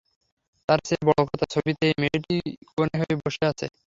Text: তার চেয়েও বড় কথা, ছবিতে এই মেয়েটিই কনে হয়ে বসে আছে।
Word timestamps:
তার 0.69 0.79
চেয়েও 0.85 1.07
বড় 1.09 1.21
কথা, 1.29 1.45
ছবিতে 1.53 1.83
এই 1.87 1.95
মেয়েটিই 2.01 2.41
কনে 2.71 2.95
হয়ে 3.01 3.15
বসে 3.21 3.43
আছে। 3.51 3.65